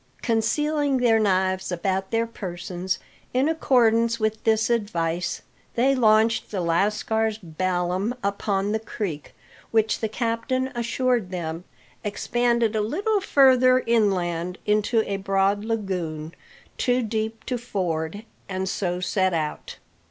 Concealing 0.23 0.97
their 0.97 1.19
knives 1.19 1.71
about 1.71 2.09
their 2.09 2.25
persons 2.25 2.97
in 3.35 3.47
accordance 3.47 4.19
with 4.19 4.43
this 4.45 4.67
advice, 4.71 5.43
they 5.75 5.93
launched 5.93 6.49
the 6.49 6.59
lascar's 6.59 7.37
ballam 7.37 8.11
upon 8.23 8.71
the 8.71 8.79
creek 8.79 9.35
which 9.69 9.99
the 9.99 10.09
captain 10.09 10.71
assured 10.73 11.29
them 11.29 11.65
expanded 12.03 12.75
a 12.75 12.81
little 12.81 13.21
further 13.21 13.81
inland 13.85 14.57
into 14.65 15.03
a 15.05 15.17
broad 15.17 15.63
lagoon, 15.63 16.33
too 16.79 17.03
deep 17.03 17.43
to 17.45 17.59
ford 17.59 18.25
and 18.49 18.67
so 18.67 18.99
set 18.99 19.35
out.. 19.35 19.77